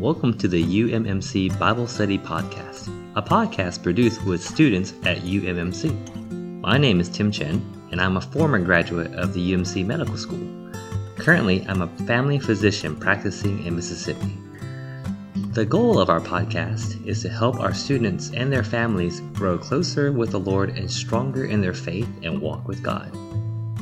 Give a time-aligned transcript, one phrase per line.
[0.00, 6.62] Welcome to the UMMC Bible Study Podcast, a podcast produced with students at UMMC.
[6.62, 7.62] My name is Tim Chen,
[7.92, 10.72] and I'm a former graduate of the UMC Medical School.
[11.18, 14.38] Currently, I'm a family physician practicing in Mississippi.
[15.52, 20.12] The goal of our podcast is to help our students and their families grow closer
[20.12, 23.14] with the Lord and stronger in their faith and walk with God.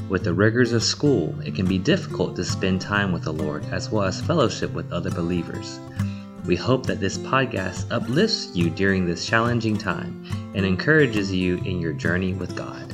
[0.08, 3.64] With the rigors of school, it can be difficult to spend time with the Lord
[3.66, 5.78] as well as fellowship with other believers.
[6.48, 11.78] We hope that this podcast uplifts you during this challenging time and encourages you in
[11.78, 12.90] your journey with God.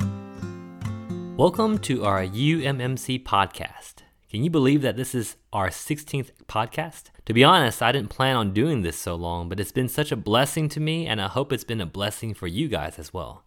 [1.37, 4.03] Welcome to our UMMC podcast.
[4.29, 7.11] Can you believe that this is our 16th podcast?
[7.27, 10.11] To be honest, I didn't plan on doing this so long, but it's been such
[10.11, 13.13] a blessing to me, and I hope it's been a blessing for you guys as
[13.13, 13.45] well.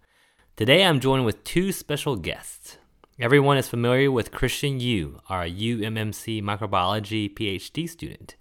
[0.57, 2.79] Today I'm joined with two special guests.
[3.21, 8.37] Everyone is familiar with Christian Yu, our UMMC microbiology PhD student.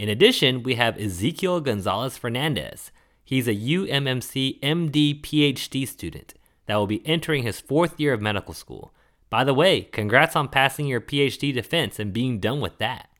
[0.00, 2.90] In addition, we have Ezekiel Gonzalez Fernandez.
[3.22, 6.32] He's a UMMC MD PhD student
[6.64, 8.94] that will be entering his fourth year of medical school.
[9.28, 13.10] By the way, congrats on passing your PhD defense and being done with that.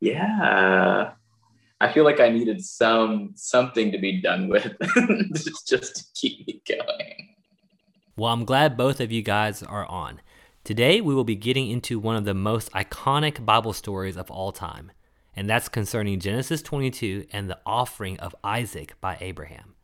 [0.00, 1.12] Yeah.
[1.78, 4.74] I feel like I needed some something to be done with
[5.34, 7.34] just, just to keep me going.
[8.16, 10.22] Well, I'm glad both of you guys are on.
[10.64, 14.52] Today, we will be getting into one of the most iconic Bible stories of all
[14.52, 14.90] time,
[15.36, 19.74] and that's concerning Genesis 22 and the offering of Isaac by Abraham.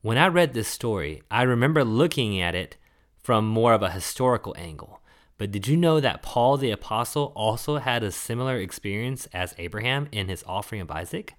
[0.00, 2.76] When I read this story, I remember looking at it
[3.22, 5.02] from more of a historical angle.
[5.36, 10.08] But did you know that Paul the Apostle also had a similar experience as Abraham
[10.12, 11.34] in his offering of Isaac?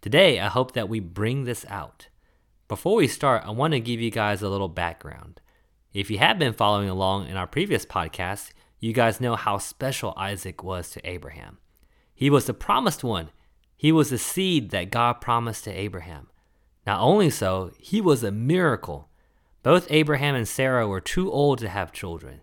[0.00, 2.08] Today, I hope that we bring this out.
[2.68, 5.40] Before we start, I want to give you guys a little background.
[5.92, 10.14] If you have been following along in our previous podcast, you guys know how special
[10.16, 11.58] Isaac was to Abraham.
[12.20, 13.30] He was the promised one,
[13.78, 16.26] he was the seed that God promised to Abraham.
[16.86, 19.08] Not only so, he was a miracle.
[19.62, 22.42] Both Abraham and Sarah were too old to have children,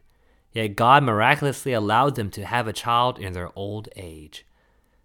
[0.52, 4.48] yet God miraculously allowed them to have a child in their old age.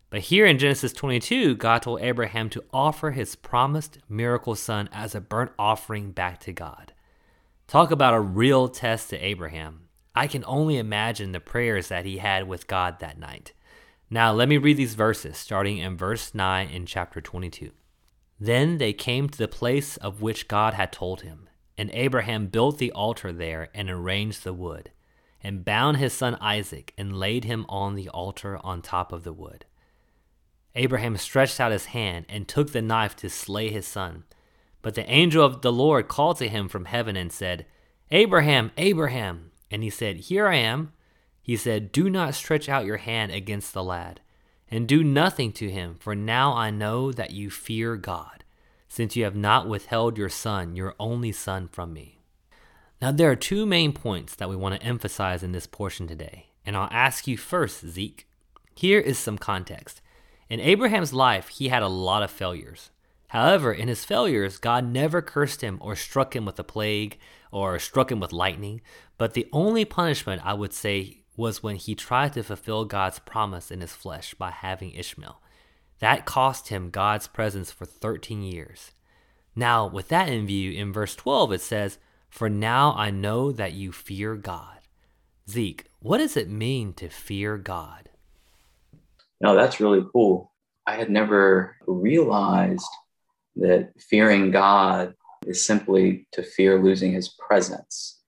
[0.09, 5.15] But here in Genesis 22, God told Abraham to offer his promised miracle son as
[5.15, 6.94] a burnt offering back to God.
[7.66, 9.88] Talk about a real test to Abraham.
[10.15, 13.53] I can only imagine the prayers that he had with God that night.
[14.12, 17.71] Now, let me read these verses, starting in verse 9 in chapter 22.
[18.39, 22.77] Then they came to the place of which God had told him, and Abraham built
[22.77, 24.91] the altar there and arranged the wood,
[25.43, 29.33] and bound his son Isaac and laid him on the altar on top of the
[29.33, 29.65] wood.
[30.75, 34.25] Abraham stretched out his hand and took the knife to slay his son.
[34.83, 37.65] But the angel of the Lord called to him from heaven and said,
[38.11, 39.53] Abraham, Abraham.
[39.71, 40.93] And he said, Here I am.
[41.43, 44.21] He said, Do not stretch out your hand against the lad,
[44.71, 48.45] and do nothing to him, for now I know that you fear God,
[48.89, 52.21] since you have not withheld your son, your only son, from me.
[53.01, 56.47] Now, there are two main points that we want to emphasize in this portion today,
[56.65, 58.29] and I'll ask you first, Zeke.
[58.75, 60.01] Here is some context.
[60.49, 62.91] In Abraham's life, he had a lot of failures.
[63.29, 67.19] However, in his failures, God never cursed him or struck him with a plague
[67.51, 68.83] or struck him with lightning.
[69.17, 73.70] But the only punishment I would say was when he tried to fulfill God's promise
[73.70, 75.41] in his flesh by having Ishmael.
[76.00, 78.93] That cost him God's presence for 13 years.
[79.54, 81.98] Now, with that in view, in verse 12 it says,
[82.28, 84.78] For now I know that you fear God.
[85.48, 88.09] Zeke, what does it mean to fear God?
[89.41, 90.53] No, that's really cool.
[90.87, 92.88] I had never realized
[93.56, 95.14] that fearing God
[95.47, 98.20] is simply to fear losing his presence.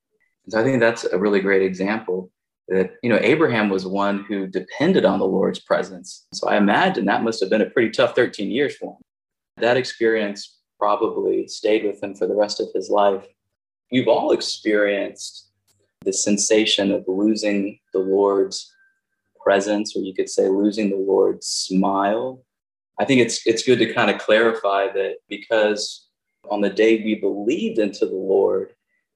[0.44, 2.30] And so I think that's a really great example
[2.68, 6.26] that, you know, Abraham was one who depended on the Lord's presence.
[6.32, 9.02] So I imagine that must have been a pretty tough 13 years for him.
[9.58, 13.26] That experience probably stayed with him for the rest of his life.
[13.90, 15.50] You've all experienced
[16.04, 18.70] the sensation of losing the Lord's
[19.42, 22.44] presence, or you could say losing the Lord's smile
[22.98, 26.08] I think it's it's good to kind of clarify that because
[26.50, 28.72] on the day we believed into the Lord,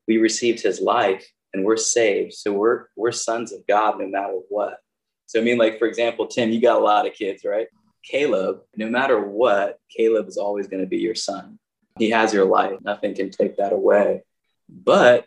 [0.06, 2.34] we received his life and we're saved.
[2.34, 4.78] So we're we're sons of God no matter what.
[5.26, 7.68] So I mean, like for example, Tim, you got a lot of kids, right?
[8.04, 11.58] Caleb, no matter what, Caleb is always going to be your son.
[11.98, 12.78] He has your life.
[12.82, 14.22] Nothing can take that away.
[14.68, 15.26] But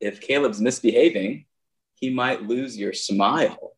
[0.00, 1.46] if Caleb's misbehaving,
[1.94, 3.72] he might lose your smile.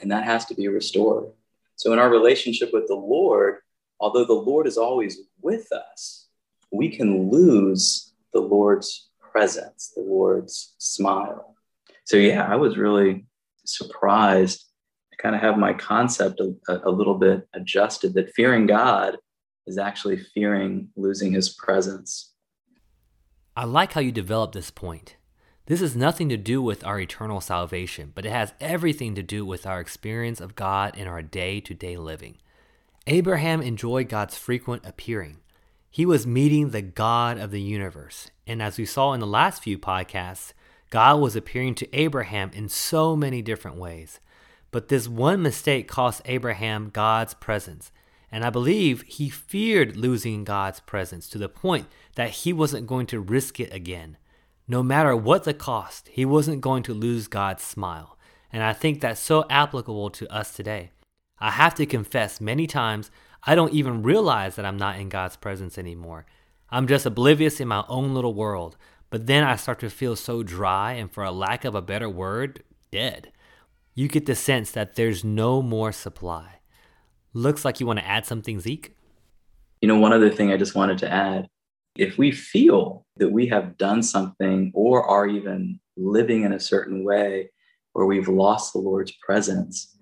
[0.00, 1.32] And that has to be restored.
[1.76, 3.58] So, in our relationship with the Lord,
[4.00, 6.28] although the Lord is always with us,
[6.72, 11.56] we can lose the Lord's presence, the Lord's smile.
[12.04, 13.26] So, yeah, I was really
[13.64, 14.66] surprised.
[15.12, 19.16] I kind of have my concept a, a little bit adjusted that fearing God
[19.66, 22.32] is actually fearing losing his presence.
[23.56, 25.16] I like how you develop this point.
[25.66, 29.46] This has nothing to do with our eternal salvation, but it has everything to do
[29.46, 32.38] with our experience of God in our day to day living.
[33.06, 35.38] Abraham enjoyed God's frequent appearing.
[35.90, 38.30] He was meeting the God of the universe.
[38.52, 40.52] And as we saw in the last few podcasts,
[40.90, 44.20] God was appearing to Abraham in so many different ways.
[44.70, 47.90] But this one mistake cost Abraham God's presence.
[48.30, 53.06] And I believe he feared losing God's presence to the point that he wasn't going
[53.06, 54.18] to risk it again.
[54.68, 58.18] No matter what the cost, he wasn't going to lose God's smile.
[58.52, 60.90] And I think that's so applicable to us today.
[61.38, 63.10] I have to confess, many times
[63.44, 66.26] I don't even realize that I'm not in God's presence anymore.
[66.72, 68.78] I'm just oblivious in my own little world.
[69.10, 72.08] But then I start to feel so dry and, for a lack of a better
[72.08, 73.30] word, dead.
[73.94, 76.60] You get the sense that there's no more supply.
[77.34, 78.96] Looks like you want to add something, Zeke?
[79.82, 81.46] You know, one other thing I just wanted to add
[81.98, 87.04] if we feel that we have done something or are even living in a certain
[87.04, 87.50] way
[87.92, 89.94] where we've lost the Lord's presence,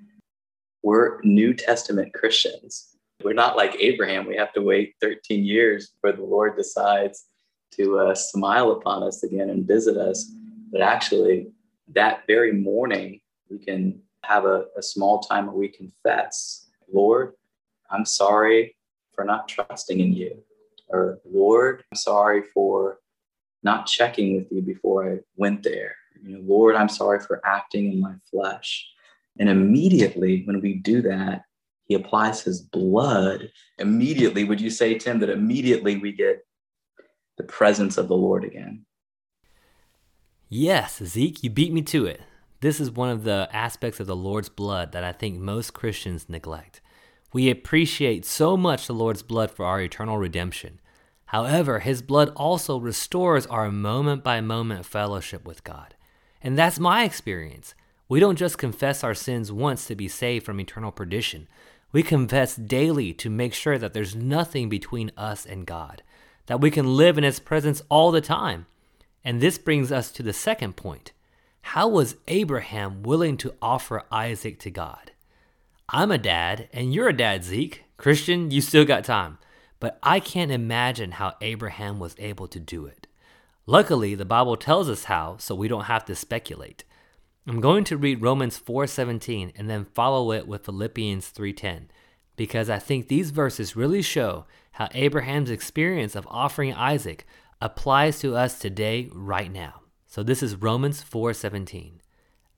[0.84, 2.89] we're New Testament Christians.
[3.22, 4.26] We're not like Abraham.
[4.26, 7.26] We have to wait 13 years before the Lord decides
[7.72, 10.32] to uh, smile upon us again and visit us.
[10.72, 11.48] But actually,
[11.92, 17.32] that very morning, we can have a, a small time where we confess, Lord,
[17.90, 18.76] I'm sorry
[19.14, 20.42] for not trusting in you
[20.90, 22.98] or Lord, I'm sorry for
[23.62, 25.94] not checking with you before I went there.
[26.22, 28.86] You know, Lord, I'm sorry for acting in my flesh.
[29.38, 31.42] And immediately when we do that,
[31.90, 33.50] he applies his blood.
[33.78, 36.46] Immediately, would you say, Tim, that immediately we get
[37.36, 38.86] the presence of the Lord again?
[40.48, 42.20] Yes, Zeke, you beat me to it.
[42.60, 46.28] This is one of the aspects of the Lord's blood that I think most Christians
[46.28, 46.80] neglect.
[47.32, 50.78] We appreciate so much the Lord's blood for our eternal redemption.
[51.26, 55.96] However, His blood also restores our moment by moment fellowship with God.
[56.40, 57.74] And that's my experience.
[58.08, 61.48] We don't just confess our sins once to be saved from eternal perdition.
[61.92, 66.02] We confess daily to make sure that there's nothing between us and God,
[66.46, 68.66] that we can live in His presence all the time.
[69.24, 71.12] And this brings us to the second point.
[71.62, 75.10] How was Abraham willing to offer Isaac to God?
[75.88, 77.84] I'm a dad, and you're a dad, Zeke.
[77.96, 79.38] Christian, you still got time.
[79.80, 83.06] But I can't imagine how Abraham was able to do it.
[83.66, 86.84] Luckily, the Bible tells us how, so we don't have to speculate.
[87.50, 91.88] I'm going to read Romans 4:17 and then follow it with Philippians 3:10
[92.36, 97.26] because I think these verses really show how Abraham's experience of offering Isaac
[97.60, 99.80] applies to us today right now.
[100.06, 102.00] So this is Romans 4:17.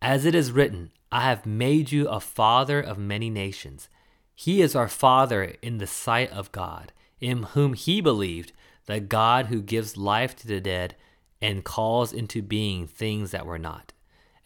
[0.03, 3.89] As it is written, I have made you a father of many nations.
[4.35, 8.53] He is our father in the sight of God, in whom he believed,
[8.85, 10.97] the God who gives life to the dead
[11.41, 13.95] and calls into being things that were not.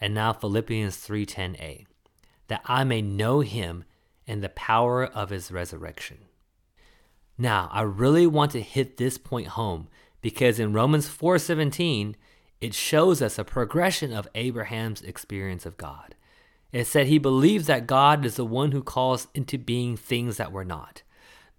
[0.01, 1.87] And now Philippians 3:10a,
[2.49, 3.85] that I may know him
[4.27, 6.19] and the power of his resurrection.
[7.39, 9.89] Now, I really want to hit this point home
[10.21, 12.17] because in Romans 4:17,
[12.61, 16.15] it shows us a progression of Abraham's experience of God.
[16.73, 20.53] It said he believes that God is the one who calls into being things that
[20.53, 21.03] were not.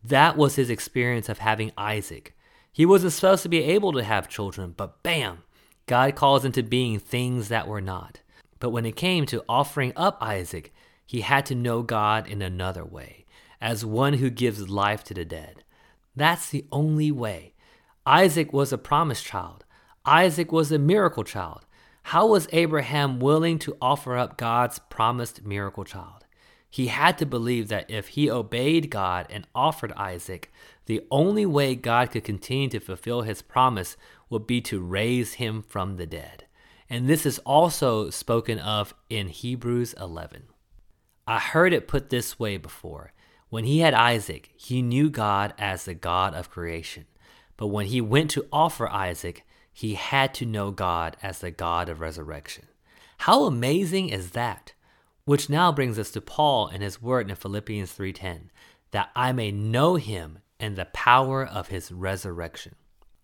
[0.03, 2.35] That was his experience of having Isaac.
[2.71, 5.43] He wasn't supposed to be able to have children, but bam,
[5.85, 8.21] God calls into being things that were not.
[8.59, 10.73] But when it came to offering up Isaac,
[11.05, 13.25] he had to know God in another way,
[13.61, 15.63] as one who gives life to the dead.
[16.15, 17.53] That's the only way.
[18.05, 19.65] Isaac was a promised child.
[20.05, 21.65] Isaac was a miracle child.
[22.03, 26.25] How was Abraham willing to offer up God's promised miracle child?
[26.69, 30.51] He had to believe that if he obeyed God and offered Isaac,
[30.85, 33.97] the only way God could continue to fulfill his promise
[34.29, 36.46] would be to raise him from the dead.
[36.89, 40.43] And this is also spoken of in Hebrews 11.
[41.25, 43.11] I heard it put this way before.
[43.49, 47.05] When he had Isaac, he knew God as the God of creation.
[47.57, 51.89] But when he went to offer Isaac, he had to know God as the God
[51.89, 52.65] of resurrection.
[53.19, 54.73] How amazing is that?
[55.25, 58.51] Which now brings us to Paul and his word in Philippians 3:10,
[58.91, 62.75] that I may know him and the power of his resurrection.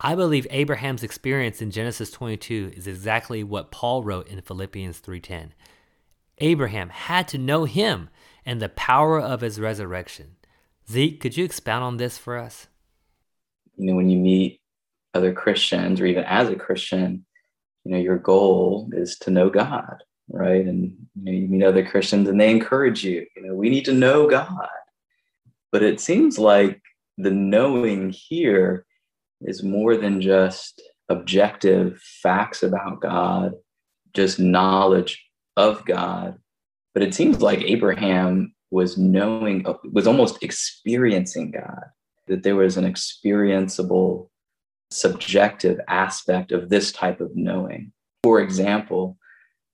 [0.06, 5.54] I believe Abraham's experience in Genesis 22 is exactly what Paul wrote in Philippians 3:10.
[6.40, 8.10] Abraham had to know him
[8.46, 10.36] and the power of his resurrection.
[10.92, 12.68] Zeke, could you expound on this for us?
[13.78, 14.60] You know, when you meet
[15.14, 17.26] other Christians or even as a Christian,
[17.86, 20.04] you know, your goal is to know God.
[20.30, 20.66] right?
[20.66, 23.86] And you know, you meet other Christians and they encourage you, you know, we need
[23.86, 24.68] to know God.
[25.72, 26.82] But it seems like
[27.18, 28.86] the knowing here
[29.46, 33.54] is more than just objective facts about God,
[34.14, 35.24] just knowledge
[35.58, 36.38] of God.
[36.94, 41.84] But it seems like Abraham was knowing, was almost experiencing God,
[42.28, 44.30] that there was an experienceable,
[44.92, 47.92] subjective aspect of this type of knowing.
[48.24, 49.18] For example,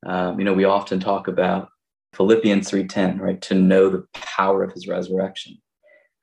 [0.06, 1.70] um, you know, we often talk about
[2.14, 3.42] Philippians 3:10, right?
[3.44, 5.58] To know the power of his resurrection.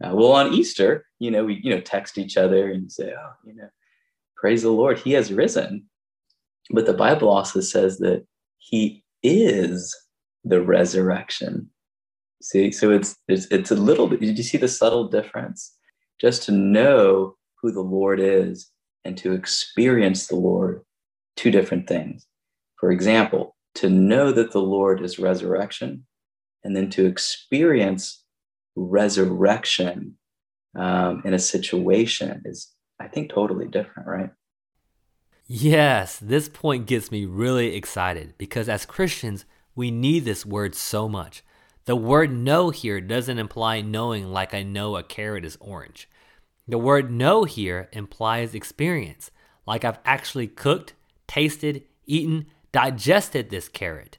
[0.05, 3.33] Uh, well, on Easter, you know, we you know text each other and say, "Oh,
[3.45, 3.69] you know,
[4.37, 5.87] praise the Lord, He has risen."
[6.71, 8.27] But the Bible also says that
[8.59, 9.95] He is
[10.45, 11.71] the resurrection.
[12.43, 14.21] See, so it's it's it's a little bit.
[14.21, 15.75] Did you see the subtle difference?
[16.21, 18.71] Just to know who the Lord is
[19.05, 20.83] and to experience the Lord,
[21.37, 22.27] two different things.
[22.79, 26.07] For example, to know that the Lord is resurrection,
[26.65, 28.25] and then to experience
[28.77, 30.17] resurrection
[30.77, 34.31] um, in a situation is, I think, totally different, right?
[35.47, 41.09] Yes, this point gets me really excited because as Christians, we need this word so
[41.09, 41.45] much.
[41.85, 46.09] The word know here doesn't imply knowing like I know a carrot is orange.
[46.67, 49.31] The word know here implies experience,
[49.67, 50.95] like I've actually cooked,
[51.29, 54.19] tasted, eaten, digested this carrot.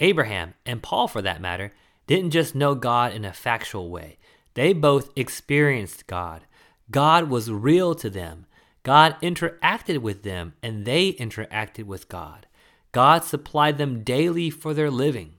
[0.00, 1.72] Abraham, and Paul for that matter,
[2.06, 4.18] didn't just know God in a factual way,
[4.54, 6.46] they both experienced God.
[6.90, 8.46] God was real to them.
[8.82, 12.46] God interacted with them, and they interacted with God.
[12.92, 15.34] God supplied them daily for their living.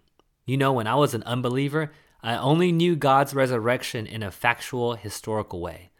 [0.46, 4.96] You know, when I was an unbeliever, I only knew God's resurrection in a factual,
[4.96, 5.92] historical way.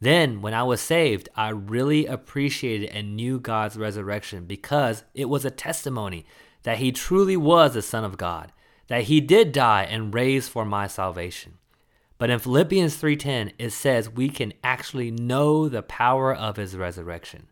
[0.00, 5.44] Then, when I was saved, I really appreciated and knew God's resurrection because it was
[5.44, 6.26] a testimony
[6.64, 8.52] that He truly was the Son of God
[8.88, 11.58] that he did die and raise for my salvation.
[12.18, 17.48] But in Philippians 3:10 it says we can actually know the power of his resurrection.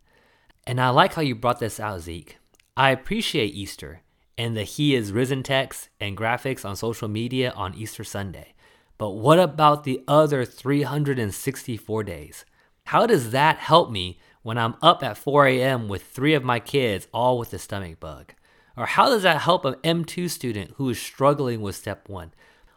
[0.66, 2.38] And I like how you brought this out, Zeke.
[2.76, 4.02] I appreciate Easter
[4.36, 8.54] and the He is Risen text and graphics on social media on Easter Sunday.
[8.98, 12.44] But what about the other 364 days?
[12.86, 15.88] How does that help me when I'm up at 4 a.m.
[15.88, 18.32] with three of my kids, all with a stomach bug?
[18.76, 22.32] Or how does that help an M2 student who is struggling with step one?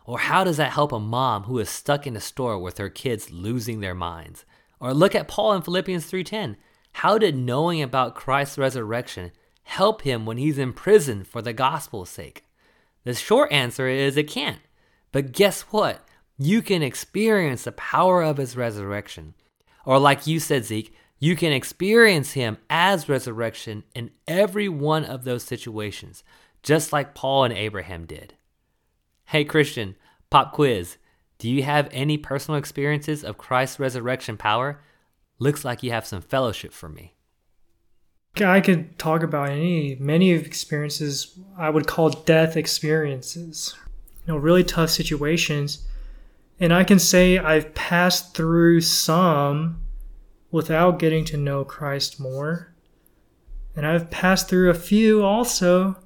[0.05, 2.89] Or how does that help a mom who is stuck in a store with her
[2.89, 4.45] kids losing their minds?
[4.79, 6.55] Or look at Paul in Philippians 3:10.
[6.93, 9.31] How did knowing about Christ's resurrection
[9.63, 12.45] help him when he's in prison for the gospel's sake?
[13.03, 14.59] The short answer is it can't.
[15.11, 16.07] But guess what?
[16.37, 19.33] You can experience the power of his resurrection.
[19.85, 25.23] Or like you said, Zeke, you can experience Him as resurrection in every one of
[25.25, 26.23] those situations,
[26.63, 28.35] just like Paul and Abraham did.
[29.25, 29.95] Hey, Christian,
[30.29, 30.97] pop quiz.
[31.37, 34.81] Do you have any personal experiences of Christ's resurrection power?
[35.37, 37.15] Looks like you have some fellowship for me.
[38.41, 43.75] I could talk about any, many experiences I would call death experiences.
[44.25, 45.85] You know, really tough situations.
[46.59, 49.81] And I can say I've passed through some
[50.51, 52.73] without getting to know Christ more.
[53.75, 55.97] And I've passed through a few also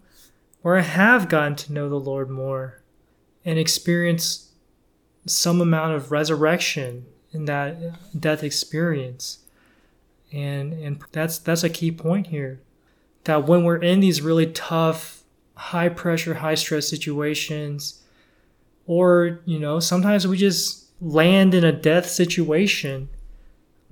[0.61, 2.81] where I have gotten to know the Lord more
[3.45, 4.49] and experienced
[5.25, 9.39] some amount of resurrection in that death experience.
[10.31, 12.61] And and that's that's a key point here.
[13.25, 15.23] That when we're in these really tough,
[15.55, 18.01] high pressure, high stress situations,
[18.85, 23.09] or you know, sometimes we just land in a death situation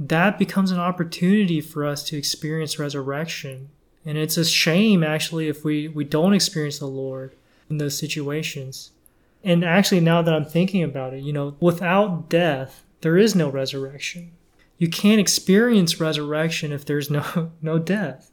[0.08, 3.70] that becomes an opportunity for us to experience resurrection.
[4.04, 7.36] And it's a shame, actually, if we, we don't experience the Lord
[7.70, 8.92] in those situations.
[9.44, 13.50] And actually, now that I'm thinking about it, you know, without death, there is no
[13.50, 14.32] resurrection.
[14.80, 18.32] You can't experience resurrection if there's no, no death.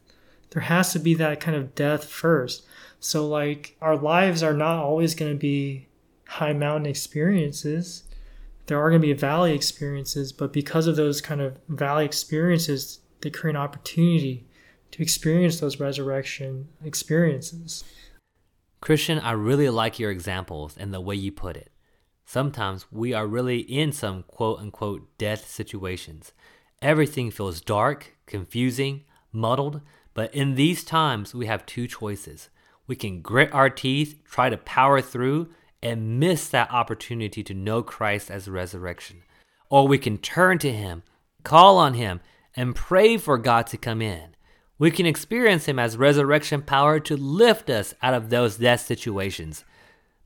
[0.50, 2.64] There has to be that kind of death first.
[3.00, 5.86] So, like, our lives are not always going to be
[6.26, 8.04] high mountain experiences
[8.68, 13.00] there are going to be valley experiences, but because of those kind of valley experiences,
[13.22, 14.46] they create an opportunity
[14.90, 17.82] to experience those resurrection experiences.
[18.80, 21.70] Christian, I really like your examples and the way you put it.
[22.24, 26.32] Sometimes we are really in some quote unquote death situations.
[26.80, 29.80] Everything feels dark, confusing, muddled,
[30.14, 32.50] but in these times we have two choices.
[32.86, 35.48] We can grit our teeth, try to power through,
[35.82, 39.22] and miss that opportunity to know Christ as resurrection.
[39.70, 41.02] Or we can turn to Him,
[41.44, 42.20] call on Him,
[42.56, 44.34] and pray for God to come in.
[44.78, 49.64] We can experience Him as resurrection power to lift us out of those death situations.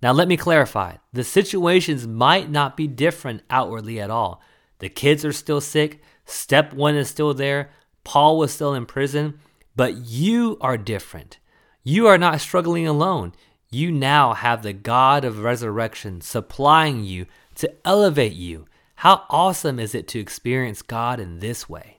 [0.03, 4.43] Now, let me clarify the situations might not be different outwardly at all.
[4.81, 7.71] The kids are still sick, step one is still there,
[8.05, 9.39] Paul was still in prison,
[9.77, 11.39] but you are different.
[11.85, 13.33] You are not struggling alone.
[13.75, 17.25] You now have the God of resurrection supplying you
[17.55, 18.67] to elevate you.
[18.97, 21.97] How awesome is it to experience God in this way?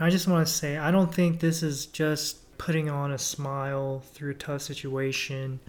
[0.00, 4.02] I just want to say, I don't think this is just putting on a smile
[4.14, 5.60] through a tough situation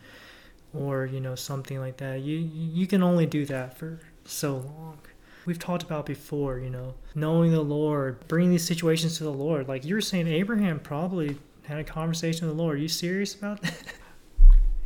[0.73, 2.21] or, you know, something like that.
[2.21, 4.97] You you can only do that for so long.
[5.45, 9.67] We've talked about before, you know, knowing the Lord, bringing these situations to the Lord.
[9.67, 12.77] Like you were saying, Abraham probably had a conversation with the Lord.
[12.77, 13.75] Are you serious about that?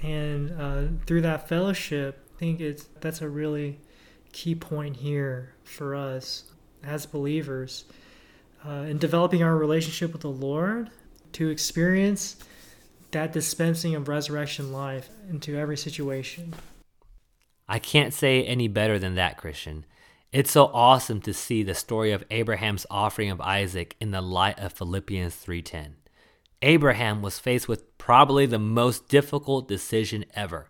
[0.02, 3.80] and uh, through that fellowship, I think it's that's a really
[4.32, 6.52] key point here for us
[6.84, 7.86] as believers
[8.66, 10.90] uh, in developing our relationship with the Lord
[11.34, 12.38] to experience
[13.12, 16.54] that dispensing of resurrection life into every situation.
[17.68, 19.86] I can't say any better than that, Christian.
[20.32, 24.60] It's so awesome to see the story of Abraham's offering of Isaac in the light
[24.60, 25.97] of Philippians 3:10.
[26.62, 30.70] Abraham was faced with probably the most difficult decision ever.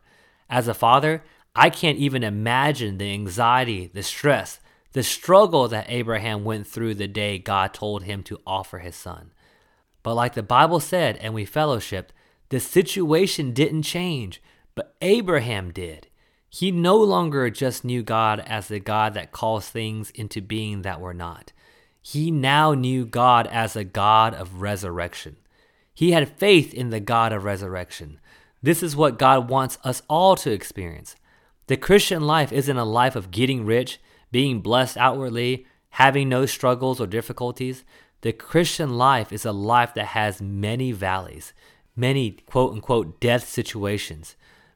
[0.49, 1.23] As a father,
[1.55, 4.59] I can't even imagine the anxiety, the stress,
[4.93, 9.31] the struggle that Abraham went through the day God told him to offer his son.
[10.03, 12.09] But like the Bible said, and we fellowshipped,
[12.49, 14.41] the situation didn't change,
[14.75, 16.07] but Abraham did.
[16.49, 21.01] He no longer just knew God as the God that calls things into being that
[21.01, 21.51] were not.
[22.01, 25.37] He now knew God as a God of resurrection.
[25.97, 28.19] He had faith in the God of resurrection.
[28.61, 31.15] This is what God wants us all to experience.
[31.65, 33.99] The Christian life isn't a life of getting rich,
[34.31, 37.83] being blessed outwardly, having no struggles or difficulties.
[38.21, 41.51] The Christian life is a life that has many valleys,
[41.95, 44.35] many quote unquote death situations.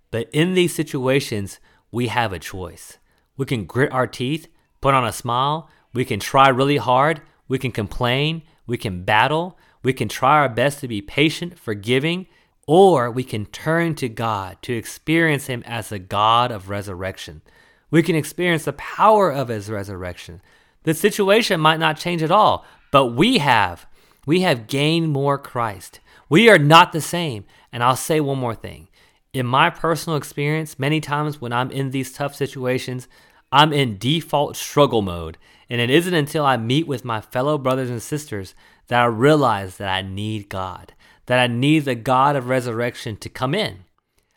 [0.09, 1.59] But in these situations,
[1.91, 2.97] we have a choice.
[3.37, 4.47] We can grit our teeth,
[4.81, 9.59] put on a smile, we can try really hard, we can complain, we can battle,
[9.83, 12.27] we can try our best to be patient, forgiving,
[12.67, 17.41] or we can turn to God to experience Him as a God of resurrection.
[17.89, 20.41] We can experience the power of His resurrection.
[20.83, 23.85] The situation might not change at all, but we have.
[24.25, 25.99] We have gained more Christ.
[26.29, 27.45] We are not the same.
[27.71, 28.87] And I'll say one more thing.
[29.33, 33.07] In my personal experience, many times when I'm in these tough situations,
[33.51, 35.37] I'm in default struggle mode.
[35.69, 38.55] And it isn't until I meet with my fellow brothers and sisters
[38.87, 40.93] that I realize that I need God,
[41.27, 43.85] that I need the God of resurrection to come in.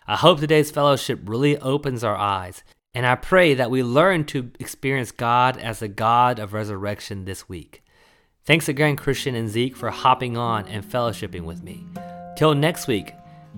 [0.06, 2.62] I hope today's fellowship really opens our eyes,
[2.94, 7.48] and I pray that we learn to experience God as the God of resurrection this
[7.48, 7.82] week.
[8.44, 11.84] Thanks again, Christian and Zeke, for hopping on and fellowshipping with me.
[12.36, 13.12] Till next week,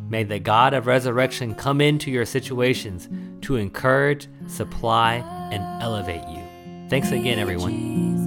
[0.08, 3.08] may the God of resurrection come into your situations
[3.42, 5.16] to encourage, supply,
[5.50, 6.42] and elevate you.
[6.88, 8.25] Thanks again, everyone.